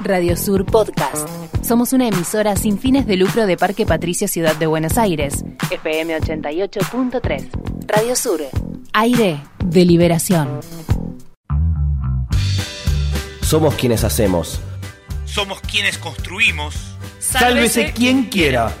[0.00, 1.26] Radio Sur Podcast.
[1.64, 5.46] Somos una emisora sin fines de lucro de Parque Patricio Ciudad de Buenos Aires.
[5.70, 7.48] FM 88.3.
[7.86, 8.42] Radio Sur.
[8.92, 10.60] Aire de liberación.
[13.40, 14.60] Somos quienes hacemos.
[15.24, 16.74] Somos quienes construimos.
[17.18, 18.74] Sálvese quien quiera.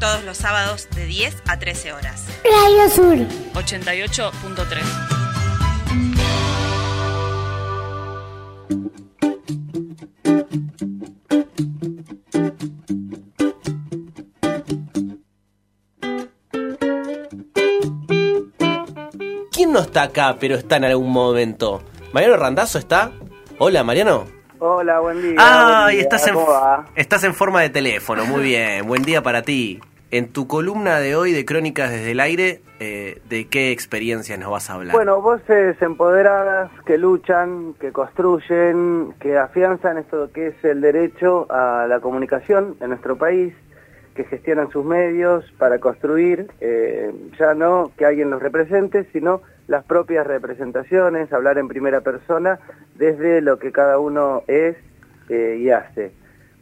[0.00, 2.24] Todos los sábados de 10 a 13 horas.
[2.42, 3.18] Radio Sur.
[3.54, 5.23] 88.3.
[20.04, 21.82] acá, pero está en algún momento?
[22.12, 23.10] ¿Mariano Randazo está?
[23.58, 24.24] Hola, Mariano.
[24.58, 25.34] Hola, buen día.
[25.38, 26.02] Ah, buen día.
[26.02, 26.36] estás en,
[26.94, 28.86] estás en forma de teléfono, muy bien.
[28.86, 29.80] Buen día para ti.
[30.10, 34.50] En tu columna de hoy de Crónicas desde el aire, eh, ¿de qué experiencias nos
[34.50, 34.94] vas a hablar?
[34.94, 41.86] Bueno, voces empoderadas que luchan, que construyen, que afianzan esto que es el derecho a
[41.88, 43.54] la comunicación en nuestro país,
[44.14, 49.84] que gestionan sus medios para construir, eh, ya no que alguien los represente, sino las
[49.84, 52.58] propias representaciones, hablar en primera persona
[52.96, 54.76] desde lo que cada uno es
[55.28, 56.12] eh, y hace.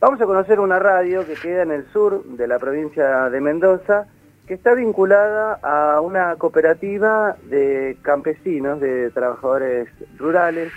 [0.00, 4.06] Vamos a conocer una radio que queda en el sur de la provincia de Mendoza,
[4.46, 10.72] que está vinculada a una cooperativa de campesinos, de trabajadores rurales.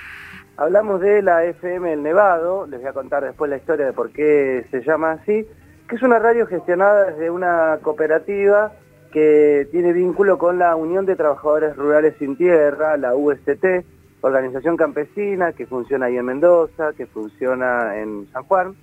[0.58, 4.12] Hablamos de la FM El Nevado, les voy a contar después la historia de por
[4.12, 5.48] qué se llama así,
[5.90, 8.72] que es una radio gestionada desde una cooperativa
[9.16, 13.64] que tiene vínculo con la Unión de Trabajadores Rurales Sin Tierra, la UST,
[14.20, 18.76] organización campesina que funciona ahí en Mendoza, que funciona en San Juan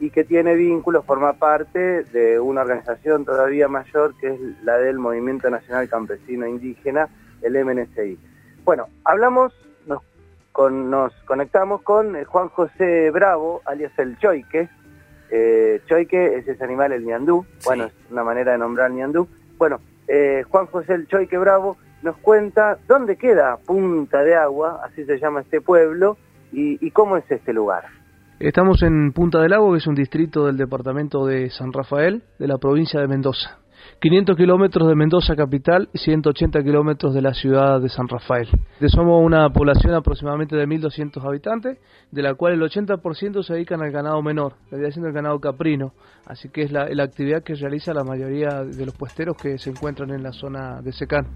[0.00, 4.98] y que tiene vínculo, forma parte de una organización todavía mayor que es la del
[4.98, 7.08] Movimiento Nacional Campesino Indígena,
[7.42, 8.18] el MNCI.
[8.64, 9.54] Bueno, hablamos,
[9.86, 10.02] nos,
[10.50, 14.68] con, nos conectamos con eh, Juan José Bravo, alias el Choique.
[15.30, 17.66] Eh, Choique es ese animal, el ñandú, Sí.
[17.66, 19.28] bueno, es una manera de nombrar ñandú.
[19.58, 25.04] Bueno, eh, Juan José el Choique Bravo nos cuenta dónde queda Punta de Agua, así
[25.04, 26.16] se llama este pueblo,
[26.52, 27.84] y, y cómo es este lugar.
[28.38, 32.46] Estamos en Punta del Lago, que es un distrito del departamento de San Rafael, de
[32.46, 33.58] la provincia de Mendoza.
[34.00, 38.48] 500 kilómetros de Mendoza capital y 180 kilómetros de la ciudad de San Rafael.
[38.80, 41.78] De- Somos una población aproximadamente de 1.200 habitantes,
[42.10, 45.92] de la cual el 80% se dedican al ganado menor, vendría siendo el ganado caprino.
[46.26, 49.70] Así que es la, la actividad que realiza la mayoría de los puesteros que se
[49.70, 51.28] encuentran en la zona de secano.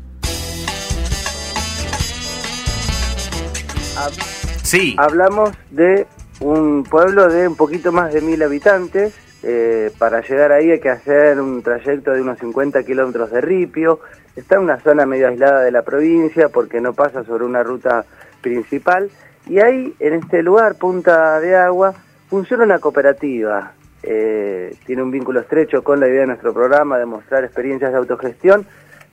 [4.62, 6.06] sí, Hablamos de
[6.40, 9.14] un pueblo de un poquito más de mil habitantes.
[9.42, 14.00] Eh, para llegar ahí hay que hacer un trayecto de unos 50 kilómetros de ripio.
[14.36, 18.04] Está en una zona medio aislada de la provincia porque no pasa sobre una ruta
[18.40, 19.10] principal.
[19.46, 21.94] Y ahí, en este lugar, Punta de Agua,
[22.28, 23.72] funciona una cooperativa.
[24.02, 27.98] Eh, tiene un vínculo estrecho con la idea de nuestro programa de mostrar experiencias de
[27.98, 28.66] autogestión.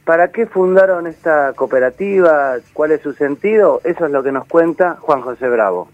[0.06, 2.56] ¿Para qué fundaron esta cooperativa?
[2.74, 3.82] ¿Cuál es su sentido?
[3.84, 5.90] Eso es lo que nos cuenta Juan José Bravo.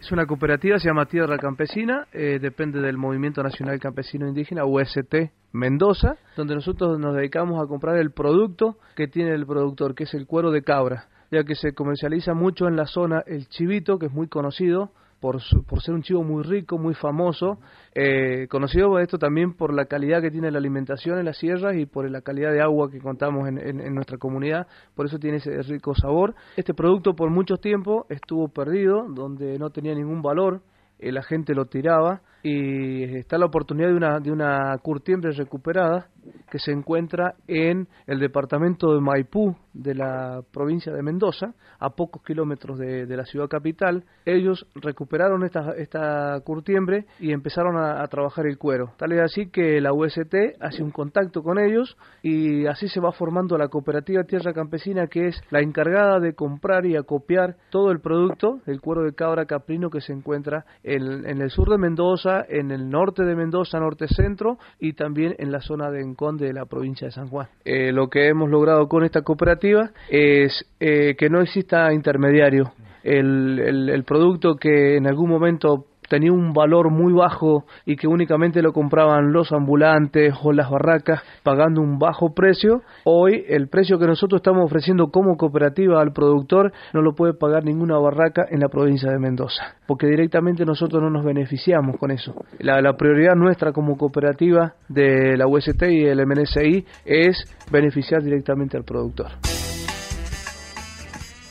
[0.00, 5.32] Es una cooperativa, se llama Tierra Campesina, eh, depende del Movimiento Nacional Campesino Indígena, UST
[5.52, 10.14] Mendoza, donde nosotros nos dedicamos a comprar el producto que tiene el productor, que es
[10.14, 14.06] el cuero de cabra, ya que se comercializa mucho en la zona el chivito, que
[14.06, 17.58] es muy conocido por, su- por ser un chivo muy rico, muy famoso,
[17.94, 21.86] eh, conocido esto también por la calidad que tiene la alimentación en las sierras y
[21.86, 25.94] por la calidad de agua que contamos en nuestra comunidad, por eso tiene ese rico
[25.94, 26.34] sabor.
[26.56, 30.60] Este producto por mucho tiempo estuvo perdido, donde no tenía ningún valor,
[30.98, 36.10] eh, la gente lo tiraba y está la oportunidad de una, de una curtiembre recuperada
[36.48, 42.22] que se encuentra en el departamento de Maipú de la provincia de Mendoza, a pocos
[42.22, 44.04] kilómetros de, de la ciudad capital.
[44.24, 48.92] Ellos recuperaron esta, esta curtiembre y empezaron a, trabajar el cuero.
[48.96, 53.12] Tal es así que la UST hace un contacto con ellos y así se va
[53.12, 58.00] formando la cooperativa Tierra Campesina que es la encargada de comprar y acopiar todo el
[58.00, 62.35] producto del cuero de cabra caprino que se encuentra en, en el sur de Mendoza,
[62.48, 66.52] en el norte de Mendoza, norte centro y también en la zona de Encón de
[66.52, 67.46] la provincia de San Juan.
[67.64, 72.72] Eh, lo que hemos logrado con esta cooperativa es eh, que no exista intermediario.
[73.02, 78.62] El- el producto que en algún momento tenía un valor muy bajo y que únicamente
[78.62, 84.06] lo compraban los ambulantes o las barracas pagando un bajo precio, hoy el precio que
[84.06, 88.68] nosotros estamos ofreciendo como cooperativa al productor no lo puede pagar ninguna barraca en la
[88.68, 92.34] provincia de Mendoza, porque directamente nosotros no nos beneficiamos con eso.
[92.58, 98.84] La, prioridad nuestra como cooperativa de la UST y el MNCI es beneficiar directamente al
[98.84, 99.55] productor.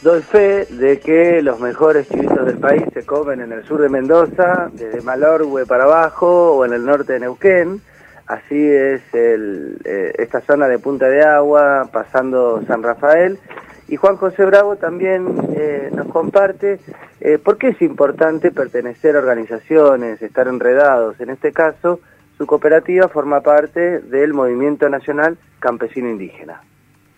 [0.05, 3.89] Doy fe de que los mejores chivitos del país se comen en el sur de
[3.89, 7.81] Mendoza, desde Malorgue para abajo o en el norte de Neuquén.
[8.27, 13.39] Así es eh, esta zona de Punta de Agua, pasando San Rafael.
[13.87, 15.25] Y Juan José Bravo también
[15.55, 16.79] eh, nos comparte
[17.19, 21.19] eh, por qué es importante pertenecer a organizaciones, estar enredados.
[21.19, 21.99] En este caso,
[22.37, 26.61] su cooperativa forma parte del Movimiento Nacional Campesino Indígena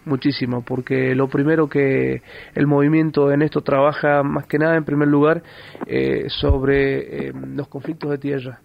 [0.07, 2.21] muchísimo, porque lo primero que
[2.55, 5.43] el movimiento en esto trabaja más que nada, en primer lugar,
[5.85, 8.59] eh, sobre eh, los conflictos de tierra.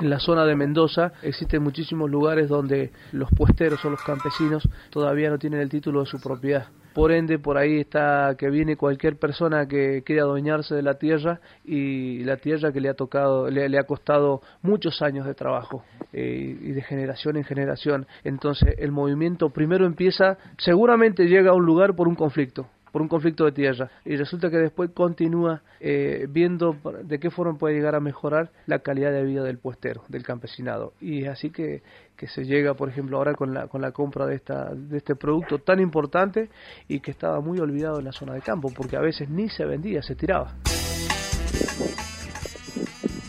[0.00, 5.30] En la zona de Mendoza existen muchísimos lugares donde los puesteros o los campesinos todavía
[5.30, 6.66] no tienen el título de su propiedad.
[6.94, 11.40] Por ende, por ahí está que viene cualquier persona que quiere adueñarse de la tierra
[11.64, 16.56] y la tierra que le ha tocado, le, ha costado muchos años de trabajo eh,
[16.60, 18.06] y de generación en generación.
[18.24, 23.08] Entonces, el movimiento primero empieza, seguramente llega a un lugar por un conflicto por un
[23.08, 27.94] conflicto de tierra y resulta que después continúa eh, viendo de qué forma puede llegar
[27.94, 30.92] a mejorar la calidad de vida del puestero, del campesinado.
[31.00, 31.82] Y así que,
[32.16, 35.16] que se llega, por ejemplo, ahora con la, con la compra de, esta, de este
[35.16, 36.50] producto tan importante
[36.86, 39.64] y que estaba muy olvidado en la zona de campo, porque a veces ni se
[39.64, 40.54] vendía, se tiraba.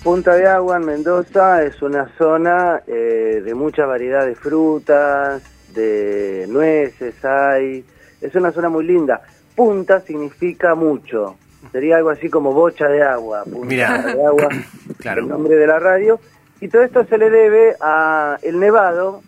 [0.04, 5.42] Punta de Agua en Mendoza es una zona eh, de mucha variedad de frutas,
[5.74, 7.86] de nueces hay,
[8.20, 9.22] es una zona muy linda
[9.56, 11.38] punta significa mucho.
[11.72, 14.50] Sería algo así como bocha de agua, punta de agua,
[15.18, 16.20] el nombre de la radio.
[16.60, 19.22] Y todo esto se le debe a el Nevado,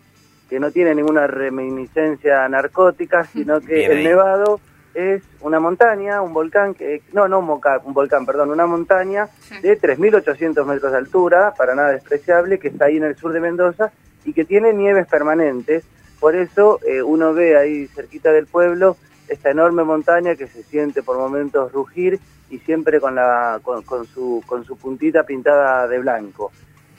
[0.48, 4.60] que no tiene ninguna reminiscencia narcótica, sino que el Nevado
[4.94, 9.28] es una montaña, un volcán, que no, no un volcán, un volcán perdón, una montaña
[9.60, 13.40] de 3.800 metros de altura, para nada despreciable, que está ahí en el sur de
[13.40, 13.92] Mendoza
[14.24, 15.84] y que tiene nieves permanentes.
[16.18, 18.96] Por eso eh, uno ve ahí cerquita del pueblo
[19.28, 22.20] esta enorme montaña que se siente por momentos rugir
[22.50, 26.52] y siempre con, la, con, su, con su puntita pintada de blanco.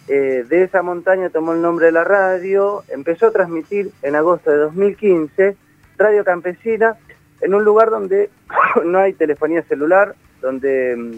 [0.08, 4.52] Eh, de esa montaña tomó el nombre de la radio, empezó a transmitir en agosto
[4.52, 5.58] de 2015
[5.98, 6.96] Radio Campesina
[7.42, 8.30] en un lugar donde
[8.86, 11.12] no hay telefonía celular, donde mm,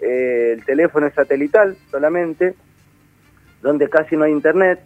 [0.00, 2.54] eh, el teléfono es satelital solamente,
[3.62, 4.80] donde casi no hay internet.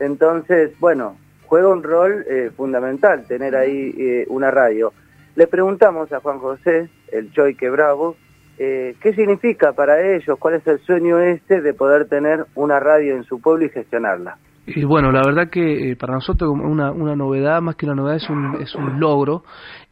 [0.00, 4.92] Entonces, bueno, juega un rol eh, fundamental tener ahí una radio.
[5.36, 8.16] Le preguntamos a Juan José, el Choique Bravo,
[8.56, 10.38] eh, ¿qué significa para ellos?
[10.38, 14.38] ¿Cuál es el sueño este de poder tener una radio en su pueblo y gestionarla?
[14.66, 18.16] Y bueno, la verdad que eh, para nosotros una, una novedad, más que una novedad,
[18.16, 19.42] es un, es un logro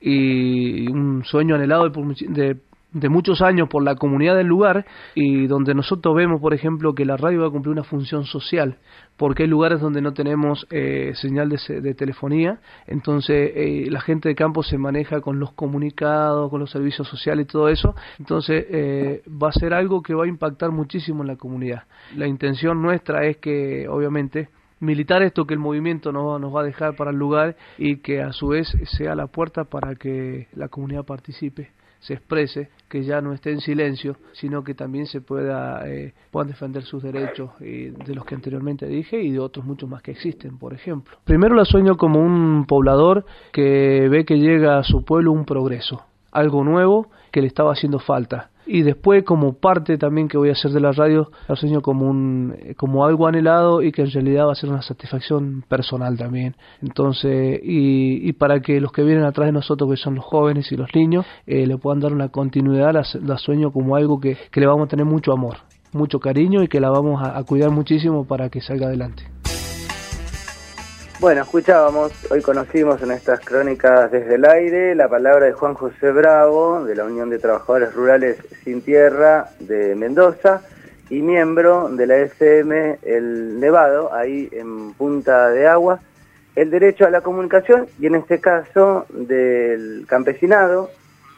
[0.00, 2.56] y un sueño anhelado de, de
[2.92, 4.84] de muchos años por la comunidad del lugar
[5.14, 8.78] y donde nosotros vemos, por ejemplo, que la radio va a cumplir una función social,
[9.16, 14.34] porque hay lugares donde no tenemos eh, señal de, telefonía, entonces eh, la gente de
[14.34, 19.22] campo se maneja con los comunicados, con los servicios sociales y todo eso, entonces eh,
[19.30, 21.84] va a ser algo que va a impactar muchísimo en la comunidad.
[22.16, 24.50] La intención nuestra es que, obviamente,
[24.80, 28.20] militar esto que el movimiento nos, nos va a dejar para el lugar y que
[28.20, 28.68] a su vez
[28.98, 31.70] sea la puerta para que la comunidad participe
[32.02, 36.49] se exprese, que ya no esté en silencio, sino que también se pueda eh, puedan
[36.49, 40.58] defender sus derechos de los que anteriormente dije y de otros muchos más que existen,
[40.58, 41.16] por ejemplo.
[41.25, 46.04] Primero la sueño como un poblador que ve que llega a su pueblo un progreso,
[46.31, 50.53] algo nuevo que le estaba haciendo falta y después como parte también que voy a
[50.53, 54.47] hacer de la radio la sueño como un como algo anhelado y que en realidad
[54.47, 56.54] va a ser una satisfacción personal también.
[56.81, 60.71] Entonces y, y para que los que vienen atrás de nosotros que son los jóvenes
[60.73, 64.61] y los niños eh, le puedan dar una continuidad la, sueño como algo que, que,
[64.61, 65.57] le vamos a tener mucho amor
[65.92, 69.41] mucho cariño y que la vamos a cuidar muchísimo para que salga adelante
[71.23, 76.11] bueno, escuchábamos, hoy conocimos en estas crónicas desde el aire la palabra de Juan José
[76.11, 80.62] Bravo, de la Unión de Trabajadores Rurales Sin Tierra de Mendoza,
[81.11, 86.00] y miembro de la SM El Nevado, ahí en Punta de Agua,
[86.57, 90.91] el derecho a la comunicación y en este caso del campesinado,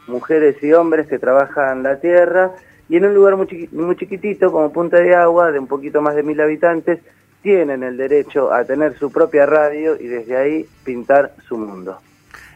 [0.07, 2.53] mujeres y hombres que trabajan la tierra,
[2.89, 6.23] y en un lugar muy, chiquitito como Punta de Agua, de un poquito más de
[6.23, 7.01] mil habitantes,
[7.45, 11.99] tienen el derecho a tener su propia radio y desde ahí pintar su mundo.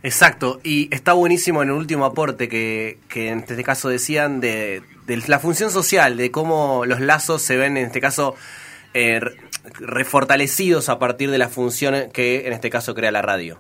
[0.01, 4.81] Exacto, y está buenísimo en el último aporte que, que en este caso decían de,
[5.27, 8.33] la función social, de cómo los lazos se ven en este caso
[8.95, 9.21] eh,
[9.79, 13.59] refortalecidos a partir de la función que en este caso crea la radio.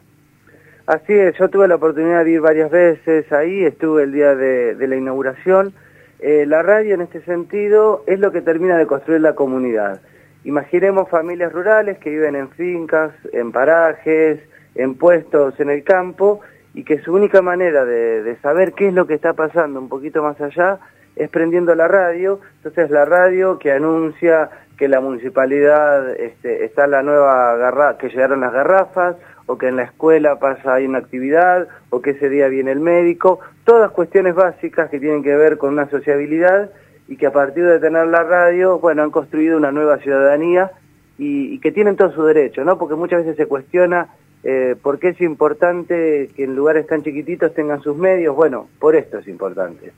[0.87, 4.87] Así es, yo tuve la oportunidad de ir varias veces ahí, estuve el día de,
[4.87, 5.73] la inauguración.
[6.21, 10.01] Eh, la radio en este sentido es lo que termina de construir la comunidad.
[10.43, 14.39] Imaginemos familias rurales que viven en fincas, en parajes,
[14.75, 16.41] en puestos en el campo
[16.73, 20.23] y que su única manera de, saber qué es lo que está pasando un poquito
[20.23, 20.79] más allá
[21.15, 27.03] es prendiendo la radio, entonces la radio que anuncia que la municipalidad este, está la
[27.03, 31.67] nueva garra que llegaron las garrafas, o que en la escuela pasa hay una actividad,
[31.89, 35.73] o que ese día viene el médico, todas cuestiones básicas que tienen que ver con
[35.73, 36.69] una sociabilidad
[37.09, 40.71] y que a partir de tener la radio, bueno, han construido una nueva ciudadanía
[41.17, 42.77] y, y que tienen todo su derecho, ¿no?
[42.77, 44.07] Porque muchas veces se cuestiona
[44.43, 48.35] eh, por qué es importante que en lugares tan chiquititos tengan sus medios.
[48.35, 49.91] Bueno, por esto es importante.